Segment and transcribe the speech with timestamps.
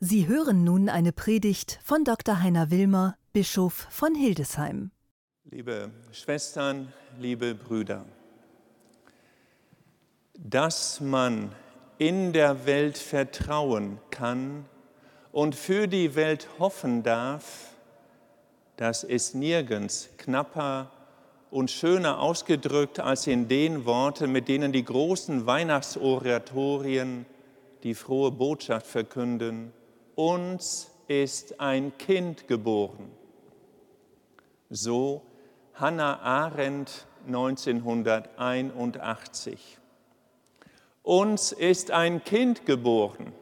[0.00, 2.40] Sie hören nun eine Predigt von Dr.
[2.40, 4.92] Heiner Wilmer, Bischof von Hildesheim.
[5.50, 8.04] Liebe Schwestern, liebe Brüder,
[10.38, 11.50] dass man
[11.98, 14.66] in der Welt vertrauen kann
[15.32, 17.72] und für die Welt hoffen darf,
[18.76, 20.92] das ist nirgends knapper
[21.50, 27.26] und schöner ausgedrückt als in den Worten, mit denen die großen Weihnachtsoratorien
[27.82, 29.72] die frohe Botschaft verkünden.
[30.18, 33.12] Uns ist ein Kind geboren.
[34.68, 35.22] So
[35.74, 39.78] Hannah Arendt 1981.
[41.04, 43.32] Uns ist ein Kind geboren.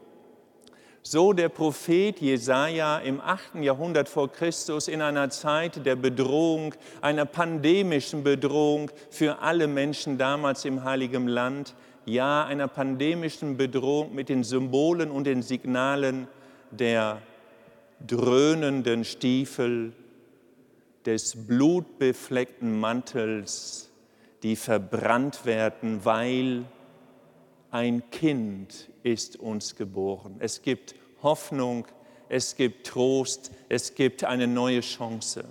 [1.01, 3.55] So der Prophet Jesaja im 8.
[3.63, 10.67] Jahrhundert vor Christus in einer Zeit der Bedrohung, einer pandemischen Bedrohung für alle Menschen damals
[10.67, 11.75] im Heiligen Land,
[12.05, 16.29] ja einer pandemischen Bedrohung mit den Symbolen und den Signalen
[16.77, 17.23] der
[18.07, 19.93] dröhnenden Stiefel,
[21.07, 23.91] des blutbefleckten Mantels,
[24.43, 26.65] die verbrannt werden, weil
[27.71, 30.37] ein Kind ist uns geboren.
[30.41, 31.87] Es gibt Hoffnung,
[32.29, 35.45] es gibt Trost, es gibt eine neue Chance.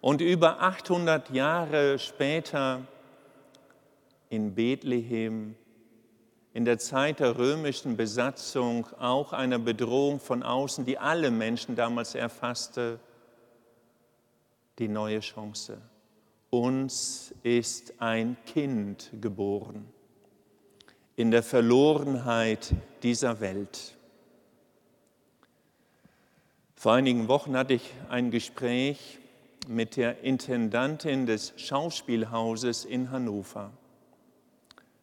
[0.00, 2.86] Und über 800 Jahre später
[4.30, 5.54] in Bethlehem,
[6.52, 12.14] in der Zeit der römischen Besatzung, auch einer Bedrohung von außen, die alle Menschen damals
[12.14, 12.98] erfasste,
[14.78, 15.80] die neue Chance.
[16.50, 19.86] Uns ist ein Kind geboren
[21.20, 23.94] in der Verlorenheit dieser Welt.
[26.74, 29.18] Vor einigen Wochen hatte ich ein Gespräch
[29.68, 33.70] mit der Intendantin des Schauspielhauses in Hannover.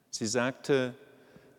[0.09, 0.95] Sie sagte,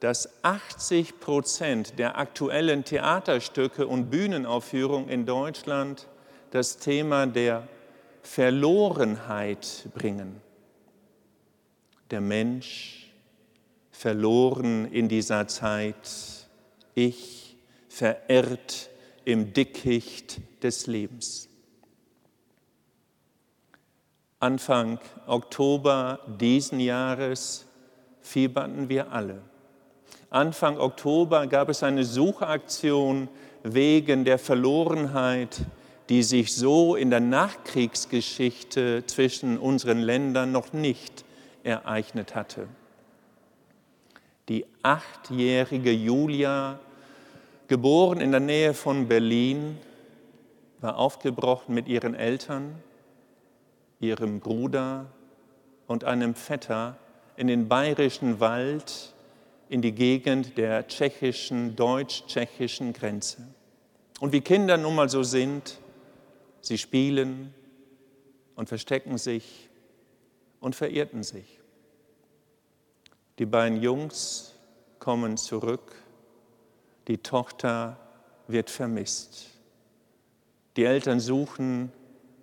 [0.00, 6.06] dass 80 Prozent der aktuellen Theaterstücke und Bühnenaufführungen in Deutschland
[6.50, 7.66] das Thema der
[8.22, 10.40] Verlorenheit bringen.
[12.10, 13.12] Der Mensch
[13.90, 16.46] verloren in dieser Zeit,
[16.94, 17.56] ich
[17.88, 18.90] verirrt
[19.24, 21.48] im Dickicht des Lebens.
[24.40, 27.66] Anfang Oktober diesen Jahres
[28.20, 29.42] fieberten wir alle.
[30.30, 33.28] Anfang Oktober gab es eine Suchaktion
[33.62, 35.60] wegen der Verlorenheit,
[36.08, 41.24] die sich so in der Nachkriegsgeschichte zwischen unseren Ländern noch nicht
[41.64, 42.68] ereignet hatte.
[44.48, 46.78] Die achtjährige Julia,
[47.66, 49.78] geboren in der Nähe von Berlin,
[50.80, 52.82] war aufgebrochen mit ihren Eltern,
[54.00, 55.06] ihrem Bruder
[55.86, 56.96] und einem Vetter
[57.36, 59.12] in den bayerischen Wald
[59.68, 63.46] in die Gegend der tschechischen, deutsch-tschechischen Grenze.
[64.20, 65.78] Und wie Kinder nun mal so sind,
[66.60, 67.54] sie spielen
[68.56, 69.68] und verstecken sich
[70.60, 71.60] und verirrten sich.
[73.38, 74.54] Die beiden Jungs
[74.98, 75.94] kommen zurück,
[77.06, 77.98] die Tochter
[78.48, 79.46] wird vermisst.
[80.76, 81.92] Die Eltern suchen,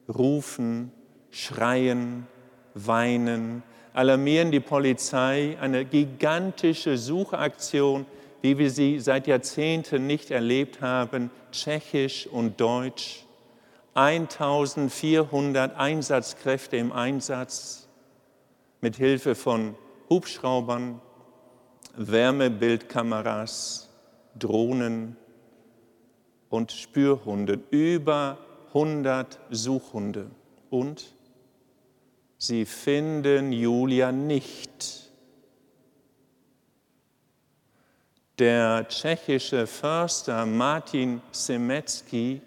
[0.08, 0.92] rufen,
[1.30, 2.28] schreien,
[2.74, 3.64] weinen,
[3.96, 8.06] alarmieren die Polizei, eine gigantische Suchaktion,
[8.42, 13.26] wie wir sie seit Jahrzehnten nicht erlebt haben, tschechisch und deutsch.
[13.94, 17.88] 1400 Einsatzkräfte im Einsatz
[18.82, 19.76] mit Hilfe von
[20.10, 21.00] Hubschraubern,
[21.96, 23.90] Wärmebildkameras,
[24.38, 25.16] Drohnen
[26.50, 28.38] und Spürhunden, über
[28.74, 30.30] 100 Suchhunde.
[30.70, 31.16] Und
[32.38, 35.12] sie finden Julia nicht.
[38.38, 42.42] Der tschechische Förster Martin Semetsky,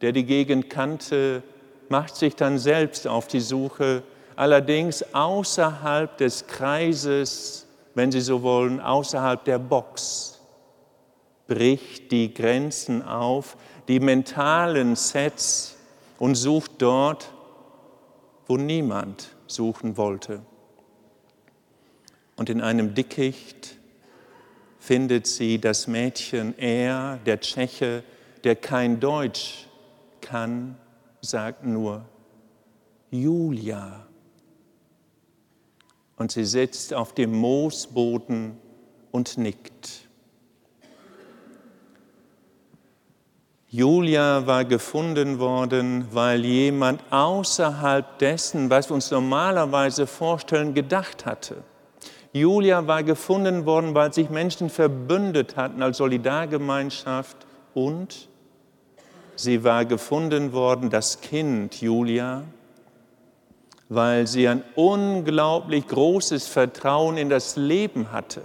[0.00, 1.42] der die Gegend kannte,
[1.88, 4.02] macht sich dann selbst auf die Suche
[4.36, 10.38] allerdings außerhalb des Kreises, wenn Sie so wollen, außerhalb der Box,
[11.48, 13.56] bricht die Grenzen auf,
[13.88, 15.76] die mentalen Sets
[16.18, 17.32] und sucht dort,
[18.46, 20.42] wo niemand suchen wollte.
[22.36, 23.76] Und in einem Dickicht
[24.78, 28.04] findet sie das Mädchen, er, der Tscheche,
[28.44, 29.66] der kein Deutsch
[30.20, 30.76] kann,
[31.20, 32.04] sagt nur
[33.10, 34.06] Julia
[36.16, 38.58] und sie sitzt auf dem Moosboden
[39.10, 40.05] und nickt.
[43.68, 51.56] Julia war gefunden worden, weil jemand außerhalb dessen, was wir uns normalerweise vorstellen, gedacht hatte.
[52.32, 57.36] Julia war gefunden worden, weil sich Menschen verbündet hatten als Solidargemeinschaft
[57.74, 58.28] und
[59.34, 62.44] sie war gefunden worden, das Kind Julia,
[63.88, 68.42] weil sie ein unglaublich großes Vertrauen in das Leben hatte.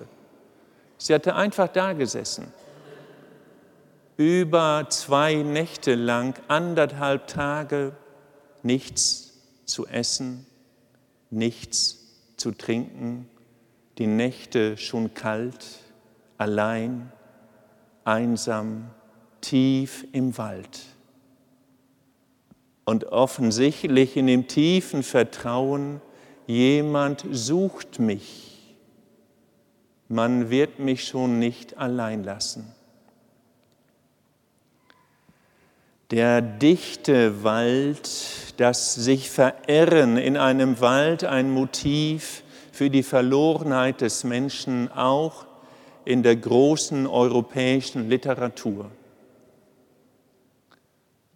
[0.97, 2.51] Sie hatte einfach da gesessen,
[4.21, 7.93] über zwei Nächte lang, anderthalb Tage,
[8.61, 9.33] nichts
[9.65, 10.45] zu essen,
[11.31, 12.05] nichts
[12.37, 13.27] zu trinken,
[13.97, 15.65] die Nächte schon kalt,
[16.37, 17.11] allein,
[18.03, 18.91] einsam,
[19.41, 20.81] tief im Wald.
[22.85, 25.99] Und offensichtlich in dem tiefen Vertrauen,
[26.45, 28.75] jemand sucht mich.
[30.09, 32.71] Man wird mich schon nicht allein lassen.
[36.11, 38.09] Der dichte Wald,
[38.57, 42.43] das sich verirren in einem Wald, ein Motiv
[42.73, 45.45] für die Verlorenheit des Menschen auch
[46.03, 48.91] in der großen europäischen Literatur.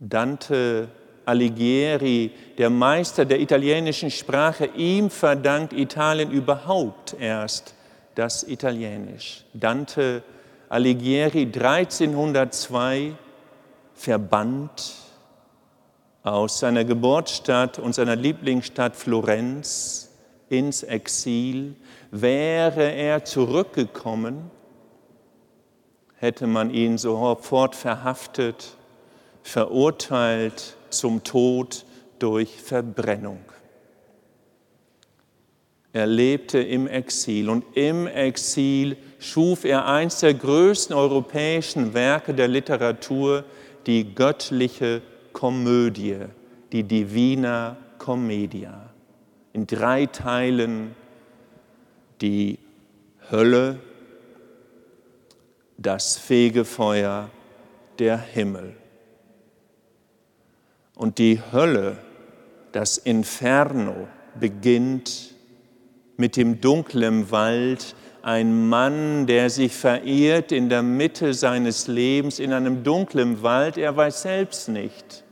[0.02, 0.90] Dante
[1.24, 7.76] Alighieri, der Meister der italienischen Sprache, ihm verdankt Italien überhaupt erst
[8.16, 9.46] das Italienisch.
[9.54, 10.22] Dante
[10.68, 13.14] Alighieri 1302
[13.96, 14.94] verbannt
[16.24, 20.12] aus seiner Geburtsstadt und seiner Lieblingsstadt Florenz
[20.50, 21.76] ins Exil.
[22.12, 24.52] Wäre er zurückgekommen,
[26.16, 28.78] hätte man ihn sofort verhaftet,
[29.44, 31.86] verurteilt zum Tod
[32.20, 33.40] durch Verbrennung.
[35.94, 42.50] Er lebte im Exil und im Exil schuf er eines der größten europäischen Werke der
[42.50, 43.46] Literatur,
[43.88, 45.02] die göttliche
[45.34, 46.20] Komödie,
[46.72, 48.90] die Divina Commedia.
[49.54, 50.96] In drei Teilen
[52.22, 52.60] die
[53.32, 53.80] Hölle,
[55.78, 57.30] das Fegefeuer,
[58.00, 58.76] der Himmel.
[60.96, 61.98] Und die Hölle,
[62.72, 64.08] das Inferno,
[64.40, 65.34] beginnt
[66.18, 67.96] mit dem dunklen Wald,
[68.26, 73.78] ein Mann, der sich verirrt in der Mitte seines Lebens in einem dunklen Wald.
[73.78, 75.24] Er weiß selbst nicht,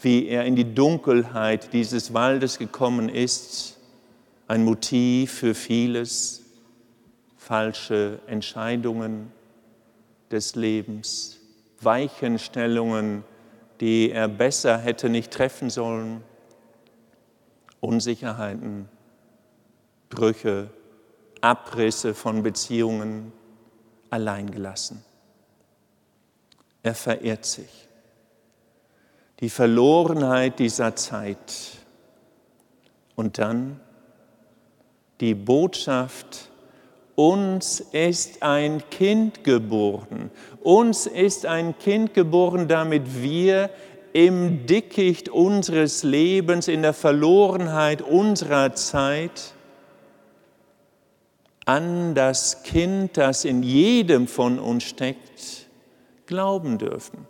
[0.00, 3.78] wie er in die Dunkelheit dieses Waldes gekommen ist.
[4.48, 6.42] Ein Motiv für vieles,
[7.36, 9.30] falsche Entscheidungen
[10.30, 11.38] des Lebens,
[11.82, 13.24] Weichenstellungen,
[13.78, 16.22] die er besser hätte nicht treffen sollen,
[17.80, 18.88] Unsicherheiten,
[20.08, 20.70] Brüche,
[21.42, 23.32] Abrisse von Beziehungen
[24.10, 25.04] allein gelassen.
[26.82, 27.88] Er verirrt sich.
[29.40, 31.52] Die Verlorenheit dieser Zeit
[33.16, 33.80] und dann
[35.20, 36.50] die Botschaft,
[37.14, 40.30] uns ist ein Kind geboren.
[40.62, 43.70] Uns ist ein Kind geboren, damit wir
[44.12, 49.54] im Dickicht unseres Lebens, in der Verlorenheit unserer Zeit,
[51.64, 55.68] an das Kind, das in jedem von uns steckt,
[56.26, 57.26] glauben dürfen.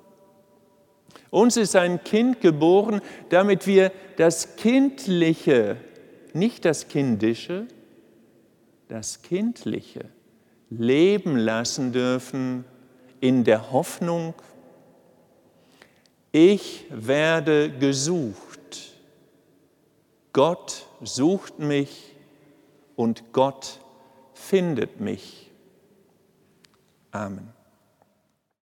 [1.31, 3.01] Uns ist ein Kind geboren,
[3.31, 5.77] damit wir das Kindliche,
[6.35, 7.67] nicht das Kindische,
[8.89, 10.05] das Kindliche
[10.69, 12.65] leben lassen dürfen
[13.21, 14.35] in der Hoffnung,
[16.33, 18.95] ich werde gesucht.
[20.33, 22.15] Gott sucht mich
[22.97, 23.82] und Gott
[24.43, 25.51] findet mich.
[27.13, 27.62] Amen.